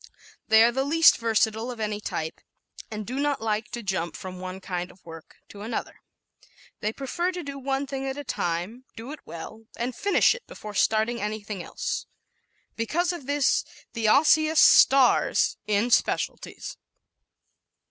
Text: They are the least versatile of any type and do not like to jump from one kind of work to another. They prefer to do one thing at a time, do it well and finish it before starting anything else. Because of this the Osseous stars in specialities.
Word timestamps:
They 0.47 0.63
are 0.63 0.71
the 0.71 0.83
least 0.83 1.19
versatile 1.19 1.69
of 1.69 1.79
any 1.79 1.99
type 2.01 2.41
and 2.89 3.05
do 3.05 3.19
not 3.19 3.39
like 3.39 3.69
to 3.69 3.83
jump 3.83 4.15
from 4.17 4.39
one 4.39 4.59
kind 4.59 4.89
of 4.89 5.05
work 5.05 5.35
to 5.49 5.61
another. 5.61 6.01
They 6.79 6.91
prefer 6.91 7.31
to 7.33 7.43
do 7.43 7.59
one 7.59 7.85
thing 7.85 8.07
at 8.07 8.17
a 8.17 8.23
time, 8.23 8.85
do 8.95 9.11
it 9.11 9.19
well 9.27 9.65
and 9.77 9.95
finish 9.95 10.33
it 10.33 10.47
before 10.47 10.73
starting 10.73 11.21
anything 11.21 11.61
else. 11.61 12.07
Because 12.75 13.13
of 13.13 13.27
this 13.27 13.63
the 13.93 14.07
Osseous 14.07 14.59
stars 14.59 15.57
in 15.67 15.91
specialities. 15.91 16.77